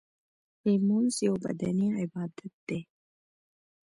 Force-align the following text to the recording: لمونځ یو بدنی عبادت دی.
لمونځ 0.71 1.13
یو 1.27 1.35
بدنی 1.45 1.87
عبادت 2.01 2.53
دی. 2.67 2.79